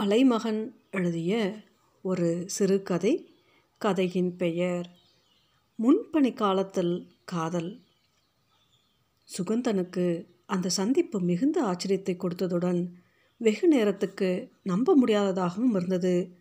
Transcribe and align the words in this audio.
அலைமகன் 0.00 0.74
எழுதிய 0.90 1.62
ஒரு 2.02 2.42
சிறுகதை 2.46 3.36
கதையின் 3.78 4.36
பெயர் 4.36 4.90
முன்பணி 5.78 6.34
காலத்தில் 6.34 7.06
காதல். 7.24 7.82
சுகந்தனுக்கு 9.38 10.24
அந்த 10.46 10.68
சந்திப்பு 10.68 11.20
மிகுந்த 11.20 11.62
ஆச்சரியத்தை 11.62 12.16
கொடுத்ததுடன் 12.16 12.88
வெகு 13.38 13.68
நேரத்துக்கு 13.68 14.50
நம்ப 14.62 14.96
முடியாததாகவும் 14.96 15.74
இருந்தது. 15.74 16.36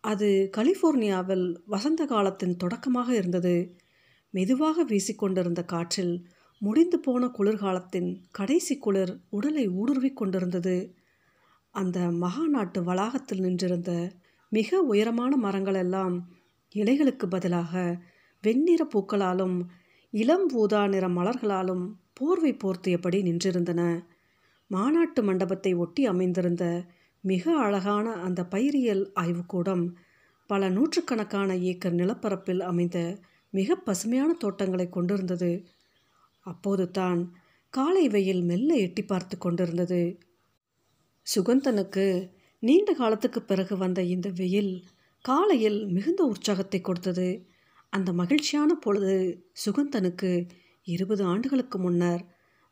அது 0.00 0.50
கலிஃபோர்னியாவில் 0.56 1.62
வசந்த 1.66 2.06
காலத்தின் 2.06 2.56
தொடக்கமாக 2.56 3.14
இருந்தது. 3.14 3.76
மெதுவாக 4.30 4.84
வீசிக்கொண்டிருந்த 4.84 5.64
காற்றில் 5.64 6.26
முடிந்து 6.58 6.98
போன 6.98 7.26
குளிர்காலத்தின் 7.26 8.22
கடைசி 8.30 8.78
குளிர் 8.78 9.20
உடலை 9.30 9.68
ஊடுருவிக் 9.68 10.16
கொண்டிருந்தது. 10.16 10.96
அந்த 11.74 11.98
மகா 12.22 12.44
நாட்டு 12.46 12.80
வளாகத்தில் 12.82 13.40
நின்றிருந்த 13.40 13.92
மிக 14.52 14.80
உயரமான 14.82 15.36
மரங்கள் 15.36 15.74
எல்லாம் 15.74 16.16
இலைகளுக்கு 16.74 17.26
பதிலாக 17.26 17.72
வெண்ணிற 18.44 18.82
பூக்களாலும் 18.84 19.56
இளம் 20.12 20.46
ஊதா 20.54 20.82
நிற 20.86 21.04
மலர்களாலும் 21.08 21.84
போர்வை 22.12 22.52
போர்த்தியபடி 22.54 23.18
நின்றிருந்தன. 23.22 23.82
மாநாட்டு 24.70 25.20
மண்டபத்தை 25.22 25.72
ஒட்டி 25.74 26.02
அமைந்திருந்த 26.06 26.64
மிக 27.24 27.54
அழகான 27.56 28.06
அந்த 28.26 28.40
பயிரியல் 28.50 29.04
ஆய்வுக்கூடம் 29.14 29.84
பல 30.50 30.68
நூற்றுக்கணக்கான 30.68 31.50
ஏக்கர் 31.62 31.94
நிலப்பரப்பில் 31.94 32.62
அமைந்த 32.62 32.98
மிக 33.52 33.76
பசுமையான 33.76 34.30
தோட்டங்களை 34.32 34.86
கொண்டிருந்தது. 34.88 35.52
அப்போது 36.46 36.90
தான் 36.90 37.20
காலை 37.72 38.06
வெயில் 38.08 38.42
மெல்ல 38.42 38.70
எட்டி 38.76 39.02
பார்த்து 39.02 39.36
கொண்டிருந்தது. 39.38 40.02
சுகந்தனுக்கு 41.26 42.06
நீண்ட 42.62 42.92
காலத்துக்கு 42.92 43.42
பிறகு 43.42 43.74
வந்த 43.76 44.02
இந்த 44.02 44.28
வெயில் 44.28 44.74
காலையில் 45.24 45.86
மிகுந்த 45.86 46.22
உற்சாகத்தை 46.24 46.80
கொடுத்தது. 46.80 47.28
அந்த 47.88 48.12
மகிழ்ச்சியான 48.12 48.70
பொழுது 48.74 49.14
சுகந்தனுக்கு 49.64 50.30
இருபது 50.86 51.22
ஆண்டுகளுக்கு 51.24 51.78
முன்னர் 51.78 52.22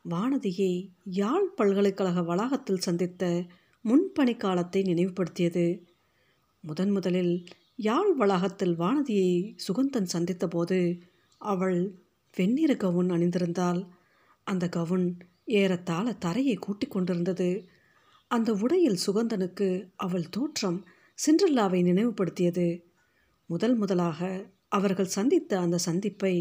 வானதியை 0.05 0.71
யாழ் 1.03 1.47
பல்கலைக்கழக 1.55 2.21
வளாகத்தில் 2.21 2.81
சந்தித்த 2.81 3.43
முன்பணி 3.85 4.37
காலத்தை 4.37 4.81
நினைவுபடுத்தியது. 4.81 5.65
முதன் 6.63 6.91
முதலில் 6.91 7.33
யாழ் 7.75 8.11
வளாகத்தில் 8.13 8.75
வானதியை 8.79 9.31
சுகந்தன் 9.67 10.11
சந்தித்தபோது 10.13 10.79
அவள் 11.41 11.79
வெண்ணிற 12.35 12.71
கவுன் 12.75 13.09
அணிந்திருந்தாள். 13.09 13.81
அந்த 14.47 14.69
கவுன் 14.69 15.07
ஏறத்தாழ 15.45 16.13
தரையை 16.13 16.55
கூட்டிக் 16.55 16.91
கொண்டிருந்தது. 16.91 17.49
அந்த 18.35 18.53
உடையில் 18.53 19.01
சுகந்தனுக்கு 19.05 19.67
அவள் 19.95 20.29
தோற்றம் 20.29 20.79
சிண்ட்ரல்லாவை 21.19 21.79
நினைவுபடுத்தியது. 21.83 22.67
முதல் 23.49 23.75
முதலாக 23.75 24.45
அவர்கள் 24.67 25.13
சந்தித்த 25.15 25.59
அந்த 25.59 25.77
சந்திப்பை 25.77 26.33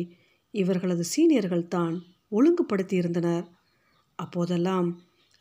இவர்களது 0.55 1.05
சீனியர்கள் 1.05 1.67
தான் 1.67 1.97
ஒழுங்குபடுத்தியிருந்தனர். 2.31 3.47
அப்போதெல்லாம் 4.19 4.89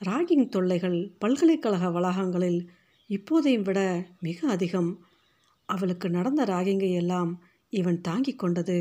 ராகிங் 0.05 0.49
தொல்லைகள் 0.49 0.99
பல்கலைக்கழக 1.19 1.89
வளாகங்களில் 1.89 2.61
இப்போதையும் 3.09 3.61
விட 3.61 3.79
மிக 4.19 4.47
அதிகம். 4.47 4.91
அவளுக்கு 5.65 6.09
நடந்த 6.09 6.43
ராகிங்கை 6.45 6.91
எல்லாம் 6.93 7.31
இவன் 7.69 8.01
தாங்கிக் 8.01 8.39
கொண்டது. 8.39 8.79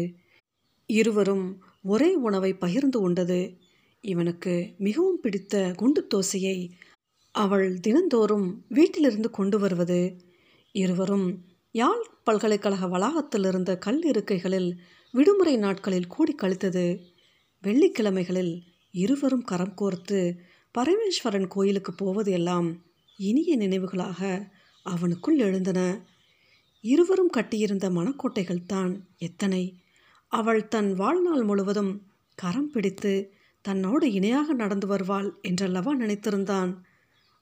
இருவரும் 0.90 1.46
ஒரே 1.82 2.14
உணவை 2.14 2.52
பகிர்ந்து 2.54 3.00
உண்டது. 3.00 3.40
இவனுக்கு 4.04 4.54
மிகவும் 4.78 5.20
பிடித்த 5.20 5.72
குண்டு 5.76 6.06
தோசையை 6.14 6.58
அவள் 7.34 7.80
தினந்தோறும் 7.80 8.64
வீட்டிலிருந்து 8.68 9.30
கொண்டு 9.30 9.58
வருவது. 9.58 10.16
இருவரும் 10.72 11.28
யாழ் 11.72 12.04
பல்கலைக்கழக 12.24 12.88
வளாகத்தில் 12.88 13.44
இருந்த 13.44 13.78
கல் 13.78 14.02
இருக்கைகளில் 14.10 14.70
விடுமுறை 15.12 15.56
நாட்களில் 15.56 16.06
கூடி 16.06 16.34
கழித்தது. 16.34 17.00
வெள்ளிக்கிழமைகளில் 17.62 18.62
இருவரும் 18.90 19.44
கரம் 19.44 19.74
கோர்த்து 19.76 20.36
பரமேஸ்வரன் 20.78 21.48
கோயிலுக்கு 21.48 21.92
போவது 21.92 22.32
எல்லாம் 22.32 22.68
இனிய 23.16 23.56
நினைவுகளாக 23.56 24.50
அவனுக்குள் 24.86 25.38
எழுந்தன. 25.38 25.80
இருவரும் 26.80 27.32
கட்டியிருந்த 27.36 27.90
மனக்கோட்டைகள் 27.90 28.66
தான் 28.66 28.92
எத்தனை. 29.18 29.62
அவள் 30.32 30.68
தன் 30.68 30.94
வாழ்நாள் 30.94 31.42
முழுவதும் 31.42 31.92
கரம் 32.34 32.70
பிடித்து 32.70 33.32
தன்னோடு 33.64 34.12
இணையாக 34.12 34.52
நடந்து 34.52 34.86
வருவாள் 34.86 35.38
என்றல்லவா 35.42 35.92
நினைத்திருந்தான். 35.96 36.70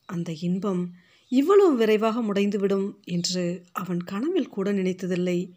அந்த 0.08 0.32
இன்பம் 0.32 0.82
இவ்வளவு 1.28 1.76
விரைவாக 1.76 2.20
முடைந்துவிடும் 2.20 2.88
என்று 3.04 3.64
அவன் 3.72 4.00
கனவில் 4.02 4.48
கூட 4.48 4.72
நினைத்ததில்லை. 4.72 5.50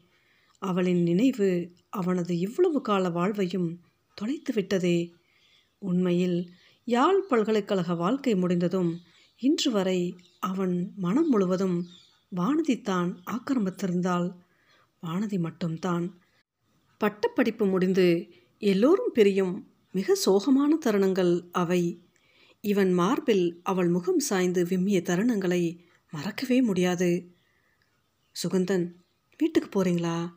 அவளின் 0.61 1.03
நினைவு 1.03 1.49
அவனது 1.89 2.37
இவ்வளவு 2.37 2.81
கால 2.81 3.09
வாழ்வையும் 3.09 3.69
தொலைத்து 4.13 4.53
விட்டதே. 4.53 4.97
உண்மையில் 5.79 6.37
யாழ் 6.85 7.21
பல்கலைக்கழக 7.21 7.95
வாழ்க்கை 7.95 8.35
முடிந்ததும் 8.35 8.91
இன்று 9.39 9.71
வரை 9.71 10.15
அவன் 10.39 10.91
மனம் 10.95 11.29
முழுவதும் 11.29 11.87
வானதி 12.35 12.81
தான் 12.81 13.23
ஆக்கிரமித்திருந்தாள். 13.31 14.27
வானதி 15.03 15.39
மட்டும்தான். 15.39 16.05
பட்டப்படிப்பு 16.97 17.65
முடிந்து 17.65 18.07
எல்லோரும் 18.59 19.11
பிரியும் 19.13 19.55
மிக 19.91 20.17
சோகமான 20.25 20.77
தருணங்கள் 20.85 21.33
அவை. 21.51 21.83
இவன் 22.63 22.91
மார்பில் 22.91 23.59
அவள் 23.63 23.87
முகம் 23.87 24.19
சாய்ந்து 24.19 24.65
விம்மிய 24.65 25.01
தருணங்களை 25.01 25.79
மறக்கவே 26.11 26.61
முடியாது. 26.61 27.35
சுகந்தன் 28.43 28.93
வீட்டுக்கு 29.37 29.69
போகிறீங்களா 29.69 30.33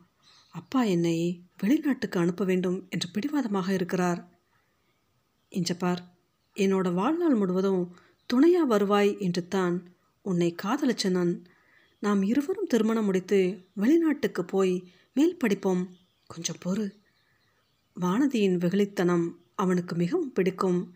அப்பா 0.49 0.83
என்னை 0.83 1.43
வெளிநாட்டுக்கு 1.63 2.19
அனுப்ப 2.19 2.45
வேண்டும் 2.45 2.87
என்று 2.89 3.09
பிடிவாதமாக 3.11 3.73
இருக்கிறார். 3.73 4.39
இஞ்சப்பார் 5.51 6.01
என்னோட 6.55 6.93
வாழ்நாள் 6.93 7.35
முழுவதும் 7.35 7.95
துணையா 8.33 8.63
வருவாய் 8.67 9.19
என்று 9.19 9.47
தான் 9.47 9.95
உன்னை 10.21 10.55
காதலிச்ச 10.63 11.09
நான். 11.09 11.45
நாம் 11.99 12.21
இருவரும் 12.21 12.65
திருமணம் 12.65 13.05
முடித்து 13.05 13.67
வெளிநாட்டுக்கு 13.73 14.45
போய் 14.45 14.91
மேல் 15.13 15.37
படிப்போம். 15.37 15.83
கொஞ்சம் 16.27 16.61
பொறு. 16.65 16.85
வானதியின் 18.01 18.57
வெகுளித்தனம் 18.57 19.25
அவனுக்கு 19.55 19.95
மிகவும் 19.95 20.33
பிடிக்கும். 20.33 20.95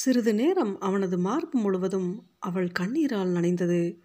சிறிது 0.00 0.34
நேரம் 0.34 0.80
அவனது 0.80 1.18
மார்பு 1.18 1.58
முழுவதும் 1.58 2.26
அவள் 2.38 2.68
கண்ணீரால் 2.78 3.32
நனைந்தது. 3.36 3.98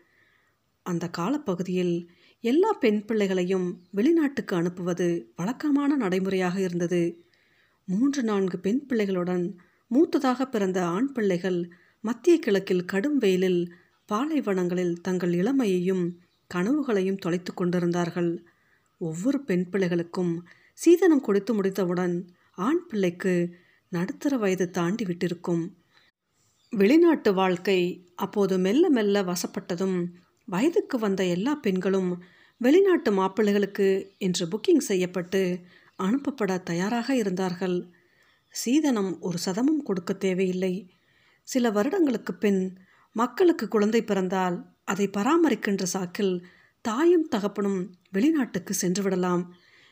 அந்த 0.83 1.09
காலப்பகுதியில் 1.09 2.09
எல்லா 2.39 2.72
பெண் 2.73 3.06
பிள்ளைகளையும் 3.06 3.81
வெளிநாட்டுக்கு 3.94 4.55
அனுப்புவது 4.55 5.34
வழக்கமான 5.35 5.95
நடைமுறையாக 5.95 6.59
இருந்தது. 6.59 7.25
மூன்று 7.85 8.23
நான்கு 8.23 8.59
பெண் 8.59 8.85
பிள்ளைகளுடன் 8.89 9.53
மூத்ததாக 9.91 10.45
பிறந்த 10.45 10.85
ஆண் 10.85 11.11
பிள்ளைகள் 11.11 11.72
மத்திய 12.01 12.39
கிழக்கில் 12.39 12.85
கடும் 12.85 13.17
வெயிலில் 13.17 13.73
பாலைவனங்களில் 14.11 14.94
தங்கள் 15.01 15.34
இளமையையும் 15.34 16.17
கனவுகளையும் 16.53 17.17
தொலைத்து 17.17 17.53
கொண்டிருந்தார்கள். 17.53 18.45
ஒவ்வொரு 18.97 19.41
பெண் 19.44 19.67
பிள்ளைகளுக்கும் 19.72 20.38
சீதனம் 20.73 21.22
கொடுத்து 21.22 21.53
முடித்தவுடன் 21.53 22.28
ஆண் 22.55 22.84
பிள்ளைக்கு 22.88 23.55
நடுத்தர 23.89 24.38
வயது 24.38 24.69
தாண்டி 24.69 25.03
விட்டிருக்கும். 25.05 25.66
வெளிநாட்டு 26.75 27.34
வாழ்க்கை 27.34 28.06
அப்போது 28.16 28.58
மெல்ல 28.58 28.90
மெல்ல 28.90 29.22
வசப்பட்டதும் 29.24 29.97
வயதுக்கு 30.46 30.97
வந்த 30.97 31.25
எல்லா 31.25 31.56
பெண்களும் 31.56 32.09
வெளிநாட்டு 32.62 33.12
மாப்பிள்ளைகளுக்கு 33.12 33.88
என்று 34.18 34.46
புக்கிங் 34.46 34.78
செய்யப்பட்டு 34.78 35.41
அனுப்பப்பட 36.03 36.64
தயாராக 36.64 37.16
இருந்தார்கள். 37.16 37.78
சீதனம் 38.50 39.19
ஒரு 39.19 39.38
சதமும் 39.46 39.81
கொடுக்க 39.84 40.14
தேவையில்லை. 40.14 40.74
சில 41.44 41.69
வருடங்களுக்கு 41.69 42.34
பின் 42.34 42.78
மக்களுக்கு 43.12 43.68
குழந்தை 43.68 44.03
பிறந்தால் 44.03 44.58
அதை 44.84 45.08
பராமரிக்கின்ற 45.08 45.84
சாக்கில் 45.94 46.44
தாயும் 46.82 47.28
தகப்பனும் 47.28 47.79
வெளிநாட்டுக்கு 48.11 48.73
சென்று 48.73 49.03
விடலாம் 49.03 49.44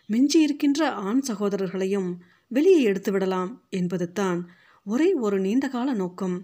மிஞ்சி 0.09 0.41
இருக்கின்ற 0.41 0.91
ஆண் 0.91 1.21
சகோதரர்களையும் 1.21 2.09
வெளியே 2.47 2.81
எடுத்து 2.81 3.11
விடலாம் 3.11 3.51
என்பது 3.69 4.11
தான் 4.11 4.41
ஒரே 4.85 5.13
ஒரு 5.13 5.39
நீண்டகால 5.39 5.93
நோக்கம். 5.93 6.35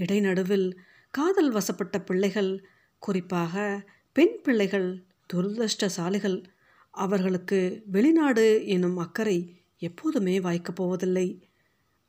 இடைநடுவில் 0.00 0.76
காதல் 1.10 1.50
வசப்பட்ட 1.50 2.00
பிள்ளைகள் 2.00 2.64
குறிப்பாக 2.98 3.84
பெண் 4.12 4.40
பிள்ளைகள் 4.42 5.02
துரதிருஷ்டசாலிகள். 5.32 6.44
அவர்களுக்கு 6.90 7.82
வெளிநாடு 7.86 8.66
என்னும் 8.66 8.96
அக்கறை 8.96 9.62
எப்போதுமே 9.78 10.40
வாய்க்கப் 10.40 10.76
போவதில்லை. 10.76 11.48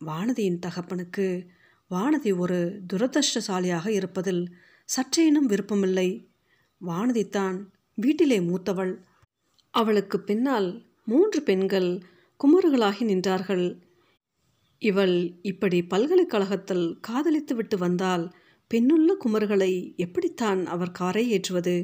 வானதியின் 0.06 0.60
தகப்பனுக்கு 0.60 1.48
வானதி 1.92 2.38
ஒரு 2.38 2.82
துரதிருஷ்டசாலியாக 2.94 3.88
இருப்பதில் 3.88 4.56
சற்றேனும் 4.86 5.48
விருப்பமில்லை. 5.48 6.28
வானதி 6.88 7.30
தான் 7.30 7.72
வீட்டிலே 7.94 8.40
மூத்தவள். 8.40 8.98
அவளுக்கு 9.72 10.20
பின்னால் 10.20 10.84
மூன்று 11.06 11.42
பெண்கள் 11.42 12.02
குமர்களாகி 12.44 13.06
நின்றார்கள். 13.06 13.85
இவள் 14.90 15.16
இப்படி 15.42 15.78
பல்கலைக்கழகத்தில் 15.84 16.86
காதலித்து 17.02 17.54
விட்டு 17.56 17.78
வந்தால் 17.78 18.26
பெண்ணுள்ள 18.72 19.10
குமர்களை 19.24 19.72
எப்படித்தான் 19.96 20.62
அவர் 20.66 20.92
காரை 20.92 21.24
ஏற்றுவது? 21.30 21.76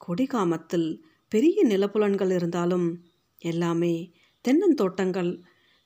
கொடிகாமத்தில் 0.00 0.88
பெரிய 1.32 1.64
நிலப்புலன்கள் 1.66 2.32
இருந்தாலும் 2.34 2.86
எல்லாமே 3.42 3.94
தென்னந்தோட்டங்கள். 4.44 5.32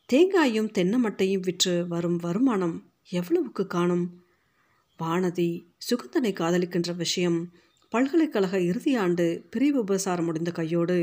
தேங்காயும் 0.08 0.70
தென்னமட்டையும் 0.78 1.40
விற்று 1.40 1.74
வரும் 1.88 2.16
வருமானம் 2.16 2.76
எவ்வளவுக்கு 3.10 3.66
காணும்? 3.66 4.06
வானதி 4.98 5.48
சுகந்தனை 5.88 6.32
காதலிக்கின்ற 6.32 6.90
விஷயம் 6.96 7.38
பல்கலைக்கழக 7.92 8.58
இறுதியாண்டு 8.58 9.26
பிரிவு 9.50 9.80
உபசாரம் 9.80 10.24
முடிந்த 10.24 10.50
கையோடு 10.50 10.98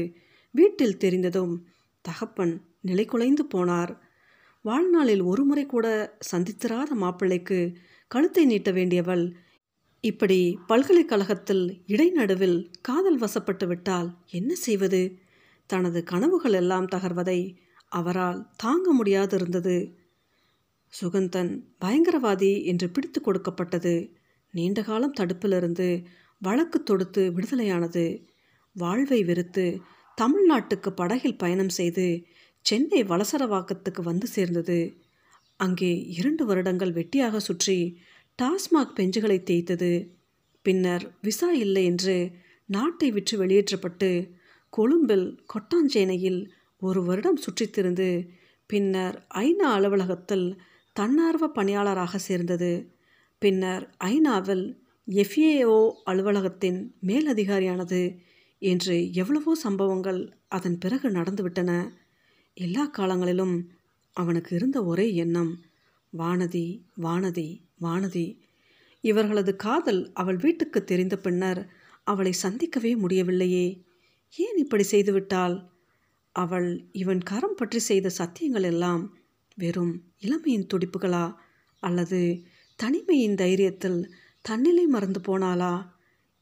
வீட்டில் 0.56 0.98
தெரிந்ததும் 0.98 1.54
தகப்பன் 2.06 2.54
நிலைகுலைந்து 2.88 3.44
போனார். 3.54 3.94
வாழ்நாளில் 4.62 5.22
ஒருமுறை 5.22 5.66
கூட 5.66 6.18
சந்தித்திராத 6.32 6.90
மாப்பிள்ளைக்கு 6.94 7.60
கழுத்தை 8.08 8.46
நீட்ட 8.46 8.72
வேண்டியவள் 8.72 9.24
இப்படி 10.04 10.58
பல்கலைக்கழகத்தில் 10.68 11.84
இடைநடுவில் 11.88 12.72
காதல் 12.82 13.20
வசப்பட்டு 13.20 13.68
விட்டால் 13.68 14.10
என்ன 14.30 14.56
செய்வது? 14.56 15.02
தனது 15.66 16.04
கனவுகள் 16.04 16.54
எல்லாம் 16.54 16.88
தகர்வதை 16.88 17.40
அவரால் 17.90 18.40
தாங்க 18.56 19.04
முடியாதிருந்தது. 19.04 19.76
சுகந்தன் 20.94 21.52
பயங்கரவாதி 21.82 22.64
என்று 22.64 22.90
பிடித்து 22.90 23.22
கொடுக்கப்பட்டது. 23.22 23.96
நீண்ட 24.54 24.82
காலம் 24.82 25.18
தடுப்பிலிருந்து 25.20 26.06
வழக்கு 26.42 26.84
தொடுத்து 26.84 27.32
விடுதலையானது. 27.32 28.06
வாழ்வை 28.76 29.24
வெறுத்து 29.24 29.66
தமிழ்நாட்டுக்கு 30.18 30.90
படகில் 30.90 31.38
பயணம் 31.38 31.70
செய்து 31.70 32.08
சென்னை 32.66 33.04
வலசரவாக்கத்துக்கு 33.04 34.02
வந்து 34.02 34.28
சேர்ந்தது. 34.28 34.80
அங்கே 35.56 35.92
இரண்டு 36.10 36.46
வருடங்கள் 36.46 36.94
வெட்டியாக 36.94 37.38
சுற்றி 37.38 37.78
டாஸ்மாக் 38.40 38.96
பெஞ்சுகளை 38.96 39.38
தேய்த்தது. 39.44 39.92
பின்னர் 40.62 41.04
விசா 41.22 41.52
இல்லை 41.52 41.86
என்று 41.86 42.16
நாட்டை 42.66 43.12
விற்று 43.12 43.38
வெளியேற்றப்பட்டு 43.38 44.10
கொழும்பில் 44.70 45.28
கொட்டாஞ்சேனையில் 45.54 46.42
ஒரு 46.82 47.04
வருடம் 47.04 47.40
சுற்றித்திருந்து 47.46 48.30
பின்னர் 48.68 49.28
ஐநா 49.36 49.68
அலுவலகத்தில் 49.78 50.48
தன்னார்வ 50.94 51.48
பணியாளராக 51.48 52.18
சேர்ந்தது. 52.18 52.72
பின்னர் 53.42 53.96
ஐநாவில் 54.04 54.66
எஃப்ஏஓ 55.08 55.78
அலுவலகத்தின் 56.04 56.80
மேலதிகாரியானது. 57.08 58.02
என்று 58.62 58.96
எவ்வளவோ 59.12 59.56
சம்பவங்கள் 59.56 60.20
அதன் 60.48 60.78
பிறகு 60.78 61.10
நடந்துவிட்டன. 61.10 61.72
எல்லா 62.54 62.86
காலங்களிலும் 62.86 63.70
அவனுக்கு 64.12 64.56
இருந்த 64.56 64.84
ஒரே 64.84 65.14
எண்ணம் 65.16 65.60
வானதி 66.18 66.82
வானதி 66.98 67.60
வானதி. 67.82 68.40
இவர்களது 69.02 69.56
காதல் 69.56 70.14
அவள் 70.14 70.36
வீட்டுக்கு 70.36 70.84
தெரிந்த 70.84 71.18
பின்னர் 71.18 71.70
அவளை 72.04 72.32
சந்திக்கவே 72.32 72.96
முடியவில்லையே. 72.96 73.84
ஏன் 74.36 74.58
இப்படி 74.58 74.84
செய்துவிட்டாள்? 74.92 75.70
அவள் 76.32 76.90
இவன் 76.92 77.22
கரம் 77.22 77.56
பற்றி 77.56 77.80
செய்த 77.80 78.12
சத்தியங்கள் 78.18 78.64
எல்லாம் 78.64 79.18
வெறும் 79.56 80.04
இளமையின் 80.20 80.68
துடிப்புகளா? 80.74 81.34
அல்லது 81.80 82.44
தனிமையின் 82.76 83.36
தைரியத்தில் 83.36 84.12
தன்னிலை 84.42 84.86
மறந்து 84.86 85.20
போனாளா? 85.20 85.88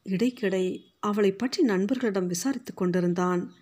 இடைக்கிடை 0.04 0.84
அவளை 1.00 1.32
பற்றி 1.32 1.62
நண்பர்களிடம் 1.62 2.26
விசாரித்து 2.26 2.74
கொண்டிருந்தான். 2.74 3.52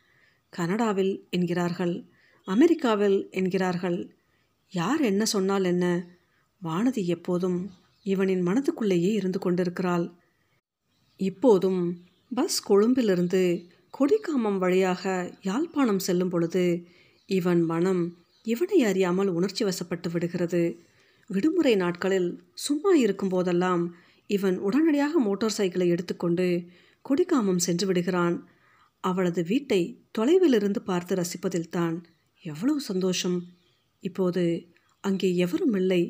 கனடாவில் 0.49 1.27
என்கிறார்கள். 1.31 2.11
அமெரிக்காவில் 2.49 3.19
என்கிறார்கள். 3.31 3.99
யார் 4.73 5.01
என்ன 5.01 5.25
சொன்னால் 5.25 5.65
என்ன? 5.65 5.87
வானதி 6.63 7.03
எப்போதும் 7.07 7.59
இவனின் 8.07 8.47
மனதுக்குள்ளேயே 8.47 9.11
இருந்து 9.13 9.39
கொண்டிருக்கிறாள். 9.39 10.07
இப்போதும் 11.21 11.81
பஸ் 12.35 12.59
கொழும்பிலிருந்து 12.63 13.43
கொடிக்காமம் 13.95 14.59
வழியாக 14.59 15.33
யாழ்ப்பாணம் 15.43 15.99
செல்லும் 15.99 16.29
பொழுது 16.29 16.65
இவன் 17.29 17.63
மனம் 17.63 18.03
இவனை 18.43 18.79
அறியாமல் 18.83 19.29
உணர்ச்சி 19.29 19.63
வசப்பட்டு 19.65 20.09
விடுகிறது. 20.11 20.63
விடுமுறை 21.31 21.75
நாட்களில் 21.77 22.29
சும்மா 22.55 22.93
இருக்கும் 22.95 23.29
போதெல்லாம் 23.29 23.83
இவன் 24.27 24.57
உடனடியாக 24.59 25.19
மோட்டார் 25.19 25.57
சைக்கிளை 25.59 25.89
எடுத்துக்கொண்டு 25.89 26.47
கொடிக்காமம் 27.05 27.65
சென்று 27.67 27.87
விடுகிறான். 27.87 28.37
அவளது 29.05 29.41
வீட்டை 29.45 29.81
தொலைவிலிருந்து 30.19 30.81
பார்த்து 30.85 31.13
ரசிப்பதில்தான் 31.17 31.97
எவ்வளவு 32.45 32.81
சந்தோஷம். 32.81 33.39
இப்போது 34.01 34.45
அங்கே 35.01 35.37
எவரும் 35.37 35.75
இல்லை. 35.75 36.03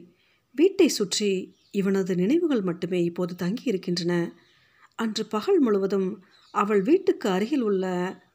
வீட்டை 0.55 0.89
சுற்றி 0.89 1.57
இவனது 1.71 2.15
நினைவுகள் 2.15 2.61
மட்டுமே 2.61 3.05
இப்போது 3.05 3.35
தங்கி 3.35 3.65
இருக்கின்றன 3.65 4.13
அன்று 4.95 5.27
பகல் 5.27 5.61
முழுவதும் 5.61 6.23
அவள் 6.55 6.83
வீட்டுக்கு 6.83 7.29
அருகில் 7.29 7.61
உள்ள 7.61 7.85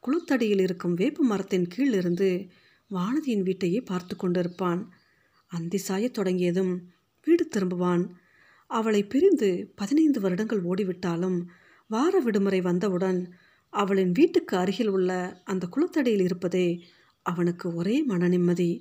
குளத்தடியில் 0.08 0.62
இருக்கும் 0.62 0.94
வேப்ப 0.94 1.24
மரத்தின் 1.24 1.68
கீழ் 1.68 1.94
இருந்து 1.94 2.30
வானதியின் 2.92 3.44
வீட்டையே 3.44 3.80
பார்த்து 3.82 4.16
கொண்டிருப்பான். 4.16 4.82
அந்தி 5.48 5.80
சாயத் 5.88 6.14
தொடங்கியதும் 6.14 6.74
வீடு 7.28 7.50
திரும்புவான். 7.56 8.04
அவளை 8.68 9.02
பிரிந்து 9.04 9.72
பதினைந்து 9.76 10.20
வருடங்கள் 10.20 10.64
ஓடிவிட்டாலும் 10.64 11.40
வார 11.90 12.20
விடுமுறை 12.20 12.62
வந்தவுடன் 12.62 13.20
அவளின் 13.70 14.12
வீட்டுக்கு 14.12 14.58
அருகில் 14.58 14.88
உள்ள 14.88 15.12
அந்த 15.44 15.70
குளத்தடியில் 15.76 16.24
இருப்பதே 16.24 16.68
அவனுக்கு 17.24 17.68
ஒரே 17.76 17.96
மன 18.04 18.28
நிம்மதி 18.28 18.72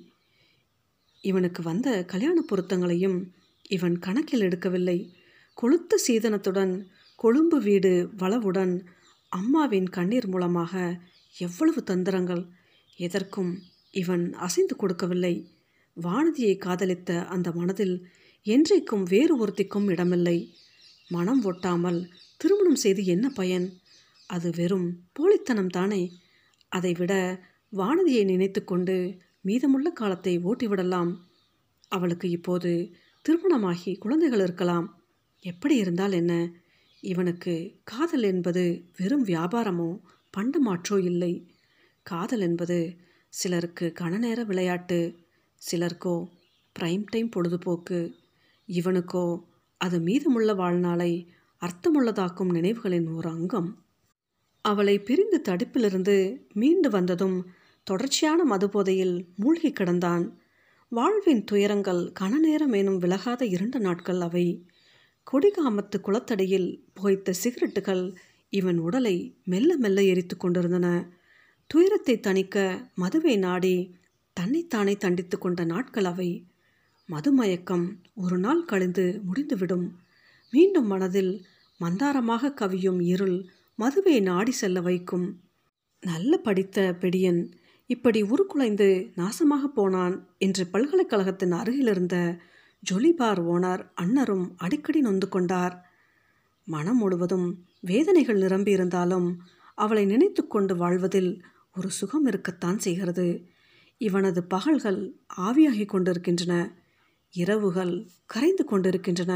இவனுக்கு 1.23 1.61
வந்த 1.63 1.89
கல்யாண 2.03 2.37
பொருத்தங்களையும் 2.41 3.19
இவன் 3.69 3.99
கணக்கில் 3.99 4.41
எடுக்கவில்லை. 4.41 4.97
கொளுத்த 5.57 5.97
சீதனத்துடன் 6.07 6.73
கொழும்பு 7.15 7.57
வீடு 7.61 8.09
வளவுடன் 8.17 8.73
அம்மாவின் 9.31 9.89
கண்ணீர் 9.89 10.27
மூலமாக 10.27 10.73
எவ்வளவு 11.37 11.83
தந்திரங்கள். 11.83 12.43
எதற்கும் 12.97 13.51
இவன் 13.91 14.33
அசைந்து 14.33 14.75
கொடுக்கவில்லை. 14.75 15.33
வானதியை 15.97 16.57
காதலித்த 16.57 17.25
அந்த 17.25 17.51
மனதில் 17.51 17.95
என்றைக்கும் 18.45 19.03
வேறு 19.03 19.33
ஒருத்திக்கும் 19.37 19.87
இடமில்லை. 19.87 20.37
மனம் 21.09 21.41
ஒட்டாமல் 21.43 21.99
திருமணம் 22.37 22.75
செய்து 22.75 23.05
என்ன 23.05 23.25
பயன்? 23.29 23.67
அது 24.27 24.49
வெறும் 24.55 24.87
போலித்தனம் 25.13 25.69
தானே 25.69 26.03
அதைவிட 26.69 27.13
வானதியை 27.73 28.23
நினைத்து 28.23 28.63
கொண்டு 28.63 29.17
மீதமுள்ள 29.41 29.89
காலத்தை 29.89 30.39
ஓட்டிவிடலாம். 30.39 31.11
அவளுக்கு 31.87 32.29
இப்போது 32.29 32.71
திருமணமாகி 33.21 33.95
குழந்தைகள் 33.95 34.39
இருக்கலாம். 34.39 34.87
எப்படி 35.45 35.75
இருந்தால் 35.75 36.11
என்ன? 36.11 36.51
இவனுக்கு 37.01 37.81
காதல் 37.83 38.23
என்பது 38.23 38.63
வெறும் 38.97 39.25
வியாபாரமோ 39.25 39.99
பண்டமாற்றோ 40.33 40.97
இல்லை. 41.03 41.47
காதல் 42.05 42.39
என்பது 42.39 42.97
சிலருக்கு 43.29 43.93
கணநேர 43.99 44.45
விளையாட்டு 44.45 45.15
சிலருக்கோ 45.61 46.29
பிரைம் 46.75 47.05
டைம் 47.09 47.29
பொழுதுபோக்கு. 47.29 47.99
இவனுக்கோ 48.67 49.43
அது 49.77 49.99
மீதமுள்ள 49.99 50.53
வாழ்நாளை 50.53 51.11
அர்த்தமுள்ளதாக்கும் 51.61 52.53
நினைவுகளின் 52.53 53.15
ஒரு 53.15 53.29
அங்கம். 53.29 53.69
அவளை 54.61 54.99
பிரிந்து 54.99 55.41
தடுப்பிலிருந்து 55.49 56.15
மீண்டு 56.53 56.89
வந்ததும் 56.89 57.37
தொடர்ச்சியான 57.83 58.43
மதுபோதையில் 58.43 59.25
மூழ்கி 59.35 59.71
கிடந்தான். 59.71 60.31
வாழ்வின் 60.89 61.43
துயரங்கள் 61.43 62.11
கனநேரம் 62.19 62.75
எனும் 62.75 62.97
விலகாத 62.97 63.45
இரண்டு 63.45 63.79
நாட்கள் 63.79 64.21
அவை. 64.21 64.65
கொடிகாமத்து 65.31 65.99
குளத்தடியில் 65.99 66.79
புகைத்த 66.93 67.33
சிகரெட்டுகள் 67.43 68.15
இவன் 68.49 68.77
உடலை 68.77 69.35
மெல்ல 69.43 69.77
மெல்ல 69.77 70.03
எரித்து 70.03 70.37
கொண்டிருந்தன. 70.37 71.09
துயரத்தை 71.67 72.19
தணிக்க 72.19 72.87
மதுவை 72.95 73.37
நாடி 73.37 73.95
தன்னைத்தானே 74.33 74.95
தண்டித்து 74.95 75.37
கொண்ட 75.37 75.63
நாட்கள் 75.63 76.05
அவை. 76.05 76.45
மதுமயக்கம் 77.09 77.85
ஒரு 78.15 78.37
நாள் 78.37 78.65
கழிந்து 78.65 79.21
முடிந்துவிடும். 79.23 79.99
மீண்டும் 80.51 80.87
மனதில் 80.87 81.45
மந்தாரமாக 81.79 82.53
கவியும் 82.53 83.01
இருள் 83.01 83.45
மதுவை 83.75 84.19
நாடி 84.19 84.51
செல்ல 84.51 84.81
வைக்கும். 84.81 85.39
நல்ல 86.01 86.37
படித்த 86.37 86.95
பெடியன் 86.99 87.53
இப்படி 87.89 88.23
உருக்குலைந்து 88.23 88.87
நாசமாக 89.15 89.63
போனான் 89.75 90.27
என்று 90.37 90.63
பல்கலைக்கழகத்தின் 90.65 91.51
அருகிலிருந்த 91.51 92.39
ஜொலிபார் 92.91 93.41
ஓனர் 93.53 93.81
அன்னரும் 94.01 94.45
அடிக்கடி 94.57 94.99
நொந்து 94.99 95.29
கொண்டார். 95.29 95.75
மனம் 96.67 96.97
முழுவதும் 96.97 97.47
வேதனைகள் 97.79 98.41
நிரம்பியிருந்தாலும் 98.41 99.35
அவளை 99.75 100.05
நினைத்து 100.05 100.47
கொண்டு 100.47 100.75
வாழ்வதில் 100.75 101.43
ஒரு 101.75 101.89
சுகம் 101.89 102.25
இருக்கத்தான் 102.25 102.79
செய்கிறது. 102.79 103.27
இவனது 103.97 104.43
பகல்கள் 104.43 104.99
ஆவியாகி 105.37 105.85
கொண்டிருக்கின்றன 105.85 106.75
இரவுகள் 107.33 108.07
கரைந்து 108.25 108.65
கொண்டிருக்கின்றன. 108.65 109.33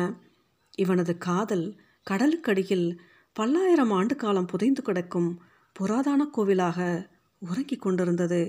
இவனது 0.75 1.17
காதல் 1.17 1.67
கடலுக்கடியில் 2.11 2.97
பல்லாயிரம் 3.33 3.91
ஆண்டு 3.91 4.15
காலம் 4.15 4.45
புதைந்து 4.45 4.81
கிடக்கும் 4.81 5.39
புராதான 5.79 6.21
கோவிலாக 6.37 7.09
உறங்கிக் 7.41 7.81
கொண்டிருந்தது. 7.81 8.41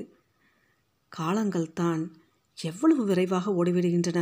காலங்கள் 1.09 1.73
தான் 1.73 2.02
எவ்வளவு 2.59 3.04
விரைவாக 3.04 3.50
ஓடிவிடுகின்றன. 3.50 4.21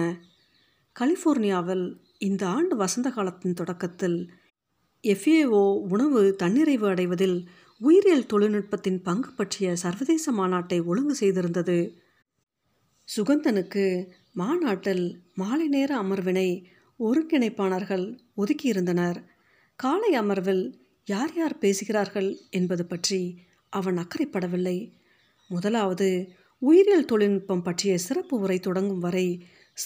கலிஃபோர்னியாவில் 0.97 1.87
இந்த 2.19 2.47
ஆண்டு 2.47 2.77
வசந்த 2.77 3.11
காலத்தின் 3.11 3.55
தொடக்கத்தில் 3.55 4.19
எஃப்ஏஓ 5.05 5.63
உணவு 5.89 6.37
தன்னிறைவு 6.43 6.87
அடைவதில் 6.89 7.39
உயிரியல் 7.81 8.27
தொழில்நுட்பத்தின் 8.27 9.03
பங்கு 9.03 9.31
பற்றிய 9.33 9.77
சர்வதேச 9.77 10.33
மாநாட்டை 10.33 10.85
ஒழுங்கு 10.85 11.15
செய்திருந்தது. 11.21 11.79
சுகந்தனுக்கு 13.09 13.85
மாநாட்டில் 14.33 15.05
மாலை 15.35 15.69
நேர 15.69 16.03
அமர்வினை 16.03 16.49
ஒருங்கிணைப்பாளர்கள் 17.01 18.07
ஒதுக்கியிருந்தனர். 18.37 19.19
காலை 19.79 20.15
அமர்வில் 20.15 20.65
யார் 21.09 21.35
யார் 21.35 21.59
பேசுகிறார்கள் 21.59 22.31
என்பது 22.51 22.87
பற்றி 22.87 23.21
அவன் 23.79 23.99
அக்கறைப்படவில்லை. 23.99 24.79
முதலாவது 25.49 26.09
உயிரியல் 26.59 27.05
தொழில்நுட்பம் 27.05 27.63
பற்றிய 27.63 27.99
சிறப்பு 27.99 28.39
உரை 28.39 28.59
தொடங்கும் 28.59 28.99
வரை 28.99 29.27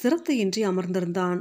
சிரத்தையின்றி 0.03 0.63
அமர்ந்திருந்தான். 0.71 1.41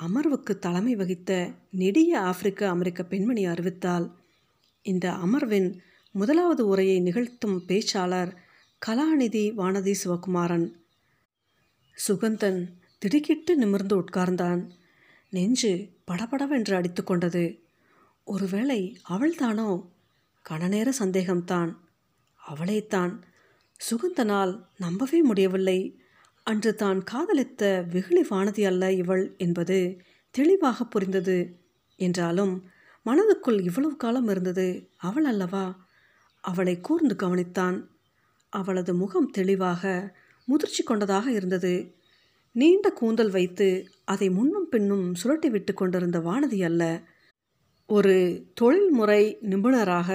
அமர்வுக்கு 0.00 0.58
தலைமை 0.58 0.94
வகித்த 0.96 1.30
நெடிய 1.70 2.20
ஆப்பிரிக்க 2.20 2.68
அமெரிக்க 2.68 3.02
பெண்மணி 3.02 3.46
அறிவித்தாள் 3.46 4.06
இந்த 4.82 5.06
அமர்வின் 5.10 5.68
முதலாவது 6.12 6.66
உரையை 6.66 7.00
நிகழ்த்தும் 7.00 7.62
பேச்சாளர் 7.68 8.32
கலாநிதி 8.86 9.44
வானதி 9.58 9.94
சிவகுமாரன். 10.04 10.66
சுகந்தன் 12.08 12.58
திடுக்கிட்டு 12.98 13.56
நிமிர்ந்து 13.56 13.94
உட்கார்ந்தான். 14.00 14.62
நெஞ்சு 15.30 15.72
படபடவென்று 16.04 16.74
அடித்து 16.74 17.04
கொண்டது. 17.04 17.44
ஒருவேளை 18.24 18.80
அவள்தானோ 19.08 19.68
கணநேர 20.50 20.88
சந்தேகம்தான். 20.98 21.76
அவளைத்தான் 22.40 23.22
சுகந்தனால் 23.80 24.64
நம்பவே 24.76 25.22
முடியவில்லை. 25.22 25.98
அன்று 26.42 26.74
தான் 26.74 27.02
காதலித்த 27.02 27.86
வெகுளி 27.92 28.22
வானதி 28.30 28.66
அல்ல 28.66 28.92
இவள் 28.92 29.34
என்பது 29.36 30.00
தெளிவாக 30.30 30.84
புரிந்தது. 30.84 31.60
என்றாலும் 31.96 32.54
மனதுக்குள் 33.06 33.60
இவ்வளவு 33.62 33.96
காலம் 33.96 34.28
இருந்தது 34.28 34.90
அவள் 34.96 35.24
அல்லவா? 35.24 35.86
அவளை 36.40 36.80
கூர்ந்து 36.80 37.14
கவனித்தான். 37.14 37.86
அவளது 38.48 38.94
முகம் 38.94 39.30
தெளிவாக 39.30 40.14
முதிர்ச்சி 40.46 40.82
கொண்டதாக 40.82 41.30
இருந்தது. 41.30 41.74
நீண்ட 42.52 42.90
கூந்தல் 42.90 43.30
வைத்து 43.30 43.68
அதை 44.04 44.30
முன்னும் 44.30 44.68
பின்னும் 44.68 45.14
சுரட்டி 45.14 45.48
விட்டு 45.50 45.74
கொண்டிருந்த 45.74 46.18
வானதி 46.18 46.64
அல்ல 46.64 46.82
ஒரு 47.88 48.14
தொழில்முறை 48.54 49.22
நிபுணராக 49.42 50.10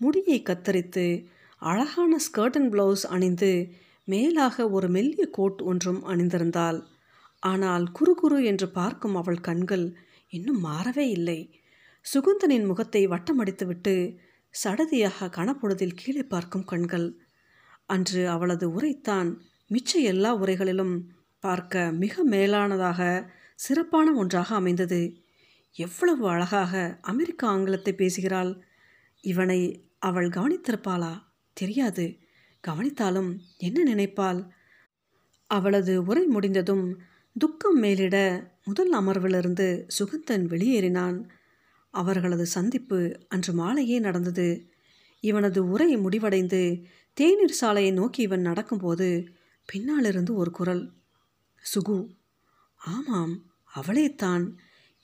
முடியை 0.00 0.42
கத்தரித்து 0.42 1.06
அழகான 1.62 2.16
ஸ்கர்ட் 2.26 2.56
அண்ட் 2.56 2.70
ப்ளவுஸ் 2.74 3.04
அணிந்து 3.06 3.50
மேலாக 4.04 4.70
ஒரு 4.70 4.88
மெல்லிய 4.88 5.24
கோட் 5.30 5.60
ஒன்றும் 5.62 6.00
அணிந்திருந்தாள். 6.04 6.78
ஆனால் 7.42 7.84
குறு 7.92 8.14
குறு 8.14 8.38
என்று 8.44 8.68
பார்க்கும் 8.70 9.16
அவள் 9.16 9.40
கண்கள் 9.40 9.86
இன்னும் 10.28 10.60
மாறவே 10.64 11.06
இல்லை. 11.08 11.38
சுகுந்தனின் 12.06 12.66
முகத்தை 12.66 13.02
வட்டமடித்துவிட்டு 13.06 13.94
சடதியாக 14.54 15.28
கனப்பொழுதில் 15.28 15.94
கீழே 15.94 16.22
பார்க்கும் 16.22 16.64
கண்கள். 16.64 17.08
அன்று 17.86 18.22
அவளது 18.28 18.66
உரைத்தான் 18.68 19.30
மிச்ச 19.70 20.00
எல்லா 20.02 20.30
உரைகளிலும் 20.34 20.94
பார்க்க 21.40 21.90
மிக 21.92 22.24
மேலானதாக 22.24 23.00
சிறப்பான 23.54 24.12
ஒன்றாக 24.12 24.54
அமைந்தது. 24.54 25.02
எவ்வளவு 25.76 26.28
அழகாக 26.28 26.98
அமெரிக்க 27.00 27.46
ஆங்கிலத்தை 27.46 27.92
பேசுகிறாள். 27.94 28.52
இவனை 29.24 29.60
அவள் 29.98 30.28
கவனித்திருப்பாளா? 30.28 31.12
தெரியாது. 31.56 32.18
கவனித்தாலும் 32.64 33.30
என்ன 33.58 33.82
நினைப்பாள்? 33.82 34.40
அவளது 35.46 36.04
உரை 36.04 36.24
முடிந்ததும் 36.26 37.00
துக்கம் 37.36 37.78
மேலிட 37.78 38.16
முதல் 38.64 38.92
அமர்விலிருந்து 38.94 39.66
சுகந்தன் 39.98 40.44
வெளியேறினான். 40.46 41.18
அவர்களது 41.94 42.46
சந்திப்பு 42.46 42.98
அன்று 43.28 43.52
மாலையே 43.52 43.98
நடந்தது. 43.98 44.48
இவனது 45.20 45.68
உரை 45.68 45.96
முடிவடைந்து 45.96 46.62
தேநீர் 47.16 47.58
சாலையை 47.60 47.92
நோக்கி 47.92 48.22
இவன் 48.22 48.40
நடக்கும்போது 48.40 49.08
பின்னாலிருந்து 49.68 50.34
ஒரு 50.34 50.50
குரல் 50.50 50.84
சுகு. 51.64 51.98
ஆமாம் 52.80 53.34
அவளே 53.72 54.14
தான் 54.14 54.44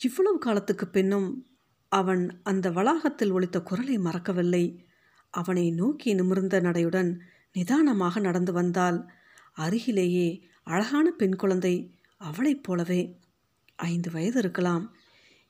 இவ்வளவு 0.02 0.38
காலத்துக்கு 0.38 0.88
பின்னும் 0.88 1.46
அவன் 1.88 2.40
அந்த 2.42 2.70
வளாகத்தில் 2.70 3.30
ஒழித்த 3.30 3.60
குரலை 3.60 3.98
மறக்கவில்லை. 3.98 4.86
அவனை 5.30 5.70
நோக்கி 5.70 6.14
நிமிர்ந்த 6.14 6.60
நடையுடன் 6.60 7.18
நிதானமாக 7.52 8.20
நடந்து 8.20 8.52
வந்தால் 8.52 9.12
அருகிலேயே 9.54 10.48
அழகான 10.62 11.10
பெண் 11.10 11.36
குழந்தை 11.36 11.98
அவளைப் 12.16 12.62
போலவே. 12.62 13.18
ஐந்து 13.76 14.10
வயது 14.10 14.38
இருக்கலாம். 14.38 14.96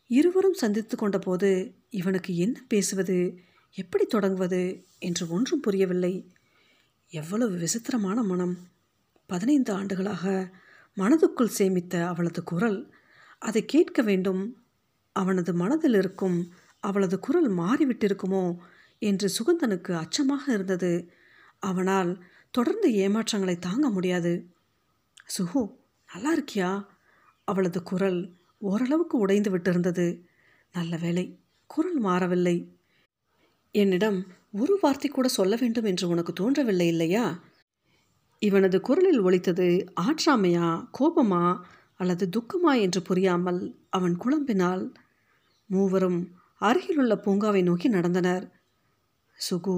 இருவரும் 0.06 0.54
சந்தித்து 0.54 0.96
கொண்டபோது 0.96 1.74
இவனுக்கு 1.90 2.36
என்ன 2.36 2.64
பேசுவது 2.68 3.38
எப்படி 3.70 4.04
தொடங்குவது 4.04 4.86
என்று 4.98 5.28
ஒன்றும் 5.28 5.60
புரியவில்லை. 5.60 6.32
எவ்வளவு 7.08 7.56
விசித்திரமான 7.56 8.22
மனம். 8.22 8.58
பதினைந்து 9.26 9.72
ஆண்டுகளாக 9.72 10.50
மனதுக்குள் 10.96 11.56
சேமித்த 11.58 12.02
அவளது 12.02 12.42
குரல் 12.42 12.96
அதை 13.38 13.64
கேட்க 13.64 14.02
வேண்டும். 14.02 14.42
அவனது 15.12 15.54
மனதில் 15.54 15.94
இருக்கும் 15.94 16.52
அவளது 16.80 17.18
குரல் 17.18 17.50
மாறிவிட்டிருக்குமோ 17.50 18.56
என்று 18.98 19.28
சுகந்தனுக்கு 19.28 19.92
அச்சமாக 19.92 20.52
இருந்தது. 20.52 21.10
அவனால் 21.58 22.22
தொடர்ந்து 22.50 22.88
ஏமாற்றங்களை 22.90 23.58
தாங்க 23.58 23.90
முடியாது. 23.90 24.32
சுகு 25.38 25.62
நல்லா 26.08 26.32
இருக்கியா? 26.36 26.86
அவளது 27.44 27.82
குரல் 27.82 28.20
ஓரளவுக்கு 28.58 29.18
உடைந்து 29.18 29.58
விட்டிருந்தது. 29.58 30.06
நல்ல 30.72 30.96
வேலை 30.96 31.38
குரல் 31.66 31.98
மாறவில்லை. 31.98 32.56
என்னிடம் 33.70 34.26
ஒரு 34.52 34.78
வார்த்தை 34.80 35.10
கூட 35.10 35.28
சொல்ல 35.28 35.56
வேண்டும் 35.60 35.84
என்று 35.84 36.08
உனக்கு 36.08 36.32
தோன்றவில்லை 36.32 36.86
இல்லையா? 36.86 37.40
இவனது 38.38 38.80
குரலில் 38.80 39.20
ஒலித்தது 39.20 39.92
ஆற்றாமையா 40.00 40.88
கோபமா 40.98 41.60
அல்லது 41.98 42.24
துக்கமா 42.36 42.72
என்று 42.80 43.02
புரியாமல் 43.02 43.60
அவன் 43.88 44.16
குழம்பினால் 44.16 44.84
மூவரும் 45.70 46.20
அருகிலுள்ள 46.60 47.14
பூங்காவை 47.14 47.62
நோக்கி 47.62 47.88
நடந்தனர். 47.90 48.44
சுகு 49.38 49.76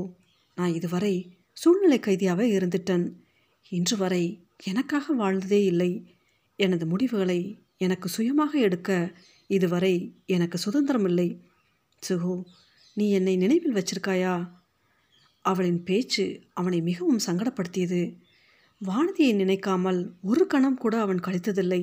நான் 0.55 0.75
இதுவரை 0.75 1.15
சூழ்நிலை 1.53 1.99
கைதியாகவே 1.99 2.47
இருந்துட்டேன். 2.59 3.07
இன்று 3.69 3.97
வரை 3.97 4.25
எனக்காக 4.65 5.13
வாழ்ந்ததே 5.13 5.65
இல்லை. 5.65 5.91
எனது 6.59 6.87
முடிவுகளை 6.87 7.41
எனக்கு 7.77 8.09
சுயமாக 8.09 8.53
எடுக்க 8.59 8.91
இதுவரை 9.47 9.95
எனக்கு 10.27 10.59
சுதந்திரம் 10.59 11.05
இல்லை. 11.05 11.29
சுகு 12.03 12.35
நீ 12.97 13.11
என்னை 13.11 13.37
நினைவில் 13.37 13.75
வச்சிருக்காயா? 13.75 14.35
அவளின் 15.45 15.83
பேச்சு 15.83 16.25
அவனை 16.53 16.81
மிகவும் 16.81 17.25
சங்கடப்படுத்தியது. 17.27 18.01
வானதியை 18.81 19.35
நினைக்காமல் 19.35 20.01
ஒரு 20.23 20.45
கணம் 20.47 20.79
கூட 20.79 21.01
அவன் 21.01 21.19
கழித்ததில்லை. 21.19 21.83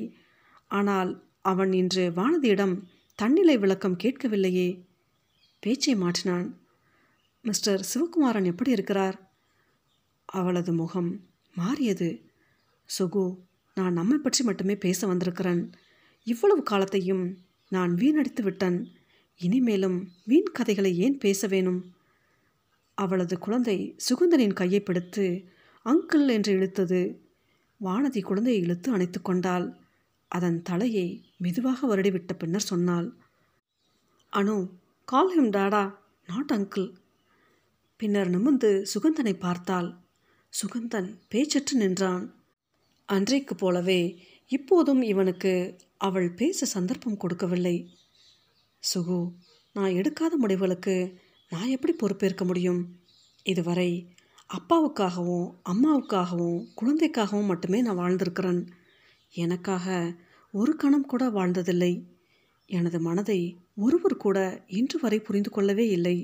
ஆனால் 0.68 1.24
அவன் 1.42 1.74
இன்று 1.74 2.12
வானதியிடம் 2.16 2.84
தன்னிலை 3.16 3.58
விளக்கம் 3.58 3.98
கேட்கவில்லையே. 3.98 4.86
பேச்சை 5.60 5.96
மாற்றினான். 5.96 6.54
மிஸ்டர் 7.42 7.88
சிவகுமாரன் 7.94 8.46
எப்படி 8.46 8.72
இருக்கிறார்? 8.72 9.32
அவளது 10.26 10.74
முகம் 10.74 11.28
மாறியது. 11.56 12.22
சுகு 13.00 13.38
நான் 13.76 13.94
நம்மை 13.94 14.18
பற்றி 14.18 14.44
மட்டுமே 14.44 14.76
பேச 14.76 15.08
வந்திருக்கிறேன். 15.08 15.72
இவ்வளவு 16.24 16.64
காலத்தையும் 16.64 17.38
நான் 17.70 17.94
வீணடித்து 17.94 18.44
விட்டேன். 18.44 18.92
இனிமேலும் 19.36 20.08
வீண் 20.26 20.52
கதைகளை 20.54 20.98
ஏன் 20.98 21.18
பேச 21.18 21.48
வேணும்? 21.48 21.94
அவளது 22.94 23.40
குழந்தை 23.40 23.96
சுகுந்தனின் 24.10 24.54
கையை 24.54 24.80
பிடித்து 24.80 25.46
அங்கிள் 25.86 26.28
என்று 26.28 26.54
இழுத்தது. 26.54 27.16
வானதி 27.84 28.22
குழந்தையை 28.22 28.62
இழுத்து 28.62 28.92
அணைத்து 28.92 29.22
கொண்டாள். 29.22 29.78
அதன் 30.32 30.62
தலையை 30.62 31.08
மெதுவாக 31.38 31.88
வருடிவிட்ட 31.88 32.34
பின்னர் 32.38 32.70
சொன்னாள் 32.72 33.08
Anu 34.34 34.56
call 35.08 35.32
him 35.36 35.50
dada 35.50 35.84
not 36.28 36.52
uncle 36.52 36.88
பின்னர் 38.00 38.30
நிமிர்ந்து 38.30 38.70
சுகந்தனை 38.94 39.34
பார்த்தாள். 39.40 39.88
சுகந்தன் 40.54 41.08
பேச்சற்று 41.32 41.76
நின்றான். 41.76 42.26
அன்றைக்கு 43.10 43.56
போலவே 43.56 44.02
இப்போதும் 44.52 45.02
இவனுக்கு 45.02 45.54
அவள் 45.98 46.28
பேச 46.32 46.66
சந்தர்ப்பம் 46.66 47.18
கொடுக்கவில்லை. 47.18 47.76
சுகு 48.84 49.20
நான் 49.76 49.92
எடுக்காத 49.92 50.34
முடிவுகளுக்கு 50.38 50.96
நான் 51.52 51.68
எப்படி 51.68 51.94
பொறுப்பேற்க 51.94 52.46
முடியும்? 52.46 52.82
இதுவரை 53.46 53.90
அப்பாவுக்காகவும் 54.50 55.48
அம்மாவுக்காகவும் 55.70 56.60
குழந்தைக்காகவும் 56.82 57.46
மட்டுமே 57.46 57.82
நான் 57.82 58.00
வாழ்ந்திருக்கிறேன். 58.00 58.62
எனக்காக 59.34 59.88
ஒரு 60.54 60.74
கணம் 60.76 61.06
கூட 61.06 61.24
வாழ்ந்ததில்லை. 61.30 61.94
எனது 62.70 63.00
மனதை 63.00 63.40
ஒருவர் 63.76 64.18
கூட 64.18 64.38
இன்று 64.68 64.98
வரை 65.00 65.20
புரிந்து 65.20 65.50
கொள்ளவே 65.50 65.86
இல்லை. 65.90 66.18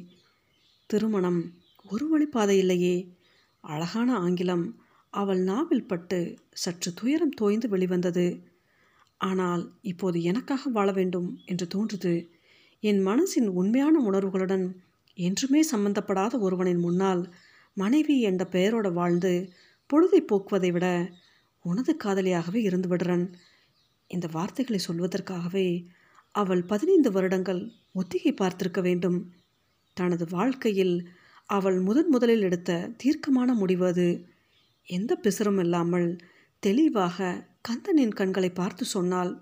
திருமணம் 0.90 1.42
ஒரு 1.86 2.06
வழிப்பாதை 2.12 2.56
இல்லையே. 2.58 2.96
அழகான 3.64 4.10
ஆங்கிலம் 4.18 4.66
அவள் 5.14 5.42
நாவில் 5.42 5.86
பட்டு 5.86 6.20
சற்று 6.54 6.90
துயரம் 6.94 7.36
தோய்ந்து 7.36 7.68
வெளிவந்தது. 7.70 8.28
ஆனால் 9.22 9.64
இப்போது 9.82 10.18
எனக்காக 10.24 10.70
வாழ 10.70 10.92
வேண்டும் 10.92 11.30
என்று 11.46 11.66
தோன்றுது. 11.76 12.14
என் 12.84 13.02
மனசின் 13.08 13.50
உண்மையான 13.54 13.96
உணர்வுகளுடன் 14.10 14.66
என்றுமே 15.18 15.62
சம்பந்தப்படாத 15.72 16.40
ஒருவனின் 16.40 16.80
முன்னால் 16.80 17.22
மனைவி 17.78 18.16
என்ற 18.22 18.44
பெயரோடு 18.46 18.90
வாழ்ந்து 18.94 19.34
பொழுதை 19.90 20.20
போக்குவதை 20.22 20.72
விட 20.72 20.88
உனது 21.63 21.98
காதலியாகவே 22.03 22.55
இருந்து 22.55 22.88
விடுறன். 22.89 23.25
இந்த 24.08 24.27
வார்த்தைகளை 24.32 24.79
சொல்வதற்காகவே 24.88 25.67
அவள் 26.36 26.63
பதினைந்து 26.63 27.12
வருடங்கள் 27.12 27.62
ஒத்திகை 27.91 28.32
பார்த்திருக்க 28.34 28.82
வேண்டும். 28.82 29.17
தனது 29.98 30.25
வாழ்க்கையில் 30.29 30.96
அவள் 31.50 31.79
முதன் 31.79 32.10
முதலில் 32.10 32.41
எடுத்த 32.41 32.89
தீர்க்கமான 32.98 33.53
முடிவு 33.53 33.86
அது. 33.86 34.08
எந்த 34.88 35.15
பிசரும் 35.15 35.58
இல்லாமல் 35.58 36.08
தெளிவாக 36.60 37.48
கந்தனின் 37.70 38.13
கண்களை 38.13 38.50
பார்த்து 38.51 38.86
சொன்னாள். 38.86 39.34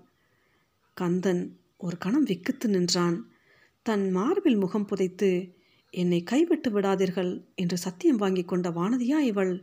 கந்தன் 0.96 1.42
ஒரு 1.76 1.96
கணம் 1.98 2.24
விக்கித்து 2.24 2.66
நின்றான். 2.66 3.16
தன் 3.86 4.10
மார்பில் 4.10 4.56
முகம் 4.56 4.86
புதைத்து 4.86 5.30
என்னை 5.94 6.20
கைவிட்டு 6.22 6.68
விடாதீர்கள் 6.70 7.32
என்று 7.54 7.76
சத்தியம் 7.76 8.16
வாங்கி 8.16 8.44
கொண்ட 8.44 8.70
வானதியா 8.70 9.18
இவள்? 9.22 9.54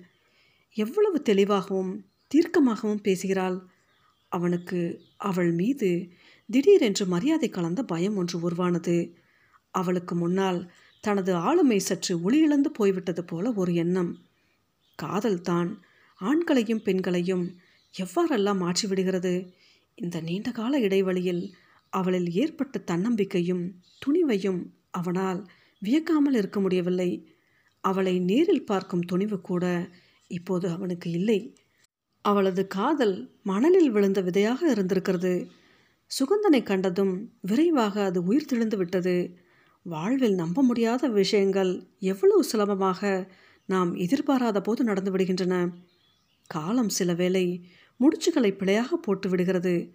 எவ்வளவு 0.77 1.17
தெளிவாகவும் 1.21 1.93
தீர்க்கமாகவும் 2.31 3.03
பேசுகிறாள். 3.03 3.57
அவனுக்கு 4.31 4.79
அவள் 5.17 5.51
மீது 5.51 5.89
திடீரென்று 6.49 7.05
மரியாதை 7.05 7.49
கலந்த 7.49 7.83
பயம் 7.83 8.15
ஒன்று 8.15 8.37
உருவானது. 8.39 8.95
அவளுக்கு 9.73 10.15
முன்னால் 10.15 10.59
தனது 11.03 11.33
ஆளுமை 11.33 11.79
சற்று 11.79 12.13
ஒளியிழந்து 12.17 12.69
போய்விட்டது 12.73 13.23
போல 13.23 13.51
ஒரு 13.51 13.73
எண்ணம். 13.73 14.11
காதல்தான் 14.99 15.69
ஆண்களையும் 16.19 16.83
பெண்களையும் 16.83 17.45
எவ்வாறெல்லாம் 17.93 18.61
மாற்றிவிடுகிறது 18.61 19.33
இந்த 19.95 20.17
நீண்ட 20.21 20.51
கால 20.51 20.79
இடைவெளியில் 20.79 21.43
அவளில் 21.93 22.29
ஏற்பட்ட 22.31 22.79
தன்னம்பிக்கையும் 22.79 23.63
துணிவையும் 24.01 24.59
அவனால் 24.91 25.39
வியக்காமல் 25.81 26.35
இருக்க 26.35 26.59
முடியவில்லை. 26.59 27.09
அவளை 27.83 28.19
நேரில் 28.19 28.65
பார்க்கும் 28.65 29.01
துணிவு 29.01 29.37
கூட 29.41 29.89
இப்போது 30.31 30.69
அவனுக்கு 30.69 31.09
இல்லை. 31.11 31.39
அவளது 32.21 32.67
காதல் 32.67 33.15
மணலில் 33.43 33.91
விழுந்த 33.91 34.21
விதையாக 34.21 34.71
இருந்திருக்கிறது. 34.71 35.33
சுகந்தனை 36.11 36.63
கண்டதும் 36.63 37.13
விரைவாக 37.41 38.03
அது 38.03 38.23
உயிர் 38.23 38.45
தெளிந்து 38.45 38.77
விட்டது. 38.77 39.15
வாழ்வில் 39.85 40.35
நம்ப 40.35 40.63
முடியாத 40.63 41.07
விஷயங்கள் 41.07 41.71
எவ்வளவு 41.99 42.43
சுலபமாக 42.43 43.31
நாம் 43.65 43.95
எதிர்பாராத 43.95 44.61
போது 44.61 44.83
நடந்து 44.83 45.11
விடுகின்றன. 45.11 45.55
காலம் 46.47 46.89
சில 46.89 47.13
வேளை 47.13 47.45
முடிச்சுகளை 47.99 48.51
பிழையாக 48.57 48.95
போட்டு 48.95 49.29
விடுகிறது. 49.29 49.93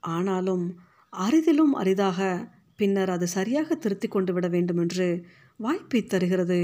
ஆனாலும் 0.00 0.78
அரிதிலும் 1.12 1.72
அரிதாக 1.72 2.48
பின்னர் 2.76 3.10
அது 3.10 3.26
சரியாக 3.26 3.74
திருத்தி 3.74 4.08
கொண்டு 4.08 4.32
விட 4.32 4.48
வேண்டுமென்று 4.48 5.26
வாய்ப்பை 5.56 6.02
தருகிறது. 6.04 6.60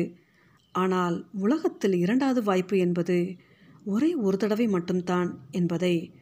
ஆனால் 0.74 1.16
உலகத்தில் 1.32 1.94
இரண்டாவது 1.94 2.42
வாய்ப்பு 2.42 2.78
என்பது 2.78 3.36
ஒரே 3.84 4.14
ஒரு 4.14 4.36
தடவை 4.36 4.66
மட்டும்தான் 4.66 5.38
என்பதை 5.50 6.12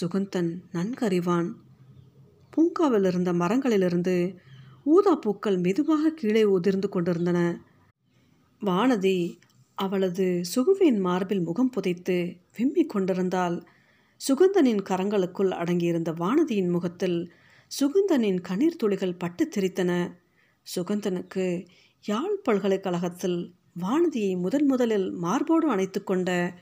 சுகந்தன் 0.00 0.60
நன்கறிவான். 0.72 1.52
பூங்காவில் 2.50 3.04
இருந்த 3.04 3.32
மரங்களிலிருந்து 3.32 4.36
ஊதா 4.84 5.14
பூக்கள் 5.14 5.58
மெதுவாக 5.58 6.10
கீழே 6.10 6.44
உதிர்ந்து 6.44 6.88
கொண்டிருந்தன. 6.88 7.60
வானதி 8.60 9.38
அவளது 9.74 10.42
சுகுவின் 10.54 11.00
மார்பில் 11.00 11.40
முகம் 11.40 11.70
புதைத்து 11.70 12.36
விம்மிக் 12.58 12.86
கொண்டிருந்தால் 12.86 13.66
சுகந்தனின் 14.28 14.82
கரங்களுக்குள் 14.82 15.50
அடங்கியிருந்த 15.50 16.12
வானதியின் 16.12 16.70
முகத்தில் 16.70 17.32
சுகந்தனின் 17.80 18.40
கண்ணீர் 18.40 18.76
துளிகள் 18.76 19.14
பட்டு 19.14 19.48
தெரித்தன. 19.56 20.12
சுகந்தனுக்கு 20.76 21.66
யாழ் 22.04 22.36
பல்கலைக்கழகத்தில் 22.42 23.54
வானதியை 23.80 24.38
முதன் 24.38 24.66
முதலில் 24.66 25.10
மார்போடு 25.10 25.68
அணைத்து 25.68 26.04
கொண்ட 26.04 26.58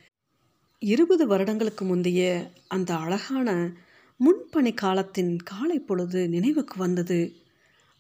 இருபது 0.82 1.26
வருடங்களுக்கு 1.26 1.84
முந்தைய 1.84 2.50
அந்த 2.68 2.96
அழகான 2.96 3.72
முன்பணி 4.20 4.74
காலத்தின் 4.74 5.36
காலை 5.36 5.78
பொழுது 5.78 6.28
நினைவுக்கு 6.28 6.78
வந்தது. 6.78 7.34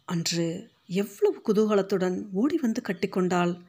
அன்று 0.04 0.70
எவ்வளவு 0.86 1.38
குதூகலத்துடன் 1.46 2.26
ஓடி 2.32 2.56
வந்து 2.56 2.82
கட்டிக்கொண்டாள் 2.88 3.60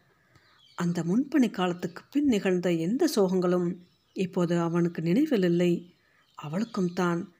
அந்த 0.75 1.03
முன்பணி 1.03 1.49
காலத்துக்கு 1.49 2.03
பின் 2.11 2.25
நிகழ்ந்த 2.25 2.71
எந்த 2.71 3.09
சோகங்களும் 3.15 3.75
இப்போது 4.13 4.59
அவனுக்கு 4.59 5.01
நினைவில் 5.01 5.43
இல்லை 5.43 5.93
அவளுக்கும் 6.35 6.93
தான். 6.93 7.33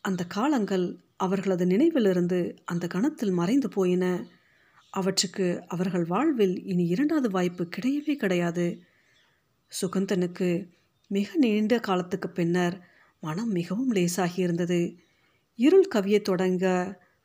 அந்த 0.00 0.24
காலங்கள் 0.24 0.98
அவர்களது 1.16 1.66
நினைவிலிருந்து 1.66 2.58
அந்த 2.64 2.86
கணத்தில் 2.86 3.30
மறைந்து 3.30 3.68
போயின. 3.68 4.04
அவற்றுக்கு 4.90 5.64
அவர்கள் 5.68 6.04
வாழ்வில் 6.04 6.64
இனி 6.64 6.86
இரண்டாவது 6.86 7.30
வாய்ப்பு 7.30 7.68
கிடையவே 7.76 8.14
கிடையாது. 8.14 8.82
சுகந்தனுக்கு 9.72 10.74
மிக 11.06 11.36
நீண்ட 11.36 11.78
காலத்துக்கு 11.78 12.28
பின்னர் 12.28 12.86
மனம் 13.20 13.50
மிகவும் 13.50 13.92
லேசாகி 13.92 14.38
இருந்தது. 14.38 14.96
இருள் 15.56 15.88
கவிய 15.94 16.22
தொடங்க 16.22 16.66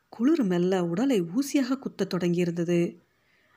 குளிர் 0.09 0.43
மெல்ல 0.43 0.85
உடலை 0.85 1.21
ஊசியாக 1.21 1.77
குத்தத் 1.77 2.13
தொடங்கியிருந்தது. 2.13 2.97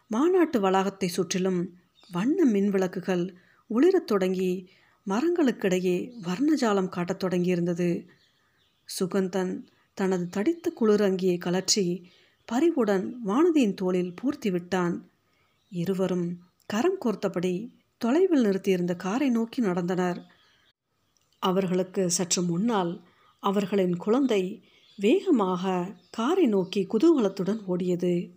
மாநாட்டு 0.09 0.61
வளாகத்தை 0.61 1.09
சுற்றிலும் 1.09 1.75
வண்ண 2.11 2.45
மின் 2.45 2.69
விளக்குகள் 2.69 3.35
ஒளிரத் 3.71 4.07
தொடங்கி 4.07 4.71
மரங்களுக்கிடையே 5.07 6.13
வர்ணஜாலம் 6.23 6.89
காட்டத் 6.89 7.25
தொடங்கியிருந்தது. 7.25 8.07
சுகந்தன் 9.01 9.63
தனது 9.95 10.29
தடித்த 10.29 10.71
குளிர் 10.71 11.01
அங்கியை 11.01 11.39
கலற்றி 11.39 12.03
பறிவுடன் 12.53 13.13
வானதியின் 13.27 13.75
தோளில் 13.75 14.15
பூர்த்தி 14.15 14.51
விட்டான். 14.51 15.09
இருவரும் 15.71 16.39
கரம் 16.67 16.99
கோர்த்தபடி 17.05 17.71
தொலைவில் 17.99 18.41
நிறுத்தியிருந்த 18.41 18.95
காரை 18.97 19.31
நோக்கி 19.31 19.63
நடந்தனர். 19.63 20.21
அவர்களுக்கு 21.39 22.11
சற்று 22.11 22.43
முன்னால் 22.43 23.05
அவர்களின் 23.39 23.97
குழந்தை 23.97 24.65
வேகமாக 24.97 25.93
காரை 26.11 26.47
நோக்கி 26.47 26.87
குதூகலத்துடன் 26.87 27.61
ஓடியது. 27.69 28.31